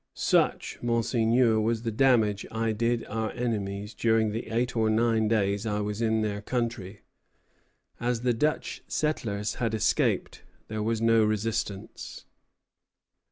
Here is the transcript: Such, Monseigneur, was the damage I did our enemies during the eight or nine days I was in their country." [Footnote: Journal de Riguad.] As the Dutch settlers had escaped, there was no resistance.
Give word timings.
Such, 0.15 0.79
Monseigneur, 0.81 1.59
was 1.59 1.83
the 1.83 1.91
damage 1.91 2.43
I 2.49 2.71
did 2.71 3.05
our 3.05 3.29
enemies 3.33 3.93
during 3.93 4.31
the 4.31 4.47
eight 4.47 4.75
or 4.75 4.89
nine 4.89 5.27
days 5.27 5.63
I 5.67 5.79
was 5.81 6.01
in 6.01 6.23
their 6.23 6.41
country." 6.41 7.01
[Footnote: 7.99 7.99
Journal 7.99 7.99
de 7.99 8.07
Riguad.] 8.07 8.11
As 8.11 8.21
the 8.21 8.33
Dutch 8.33 8.81
settlers 8.87 9.53
had 9.61 9.75
escaped, 9.75 10.41
there 10.69 10.81
was 10.81 11.03
no 11.03 11.23
resistance. 11.23 12.25